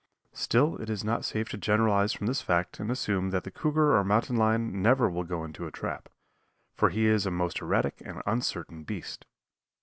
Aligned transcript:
Still 0.33 0.77
it 0.81 0.89
is 0.89 1.03
not 1.03 1.23
safe 1.25 1.47
to 1.49 1.59
generalize 1.59 2.11
from 2.11 2.25
this 2.25 2.41
fact 2.41 2.79
and 2.79 2.89
assume 2.89 3.29
that 3.29 3.43
the 3.43 3.51
cougar 3.51 3.95
or 3.95 4.03
mountain 4.03 4.35
lion 4.35 4.81
never 4.81 5.07
will 5.07 5.23
go 5.23 5.43
into 5.43 5.67
a 5.67 5.71
trap, 5.71 6.09
for 6.73 6.89
he 6.89 7.05
is 7.05 7.27
a 7.27 7.29
most 7.29 7.61
erratic 7.61 8.01
and 8.03 8.19
uncertain 8.25 8.81
beast. 8.83 9.27